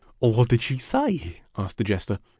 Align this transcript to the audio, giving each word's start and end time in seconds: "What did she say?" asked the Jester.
"What 0.17 0.49
did 0.49 0.63
she 0.63 0.79
say?" 0.79 1.41
asked 1.55 1.77
the 1.77 1.83
Jester. 1.83 2.17